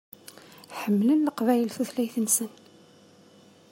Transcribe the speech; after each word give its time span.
Ḥemmlen 0.79 1.25
Leqbayel 1.27 1.69
tutlayt-nsen. 1.75 2.49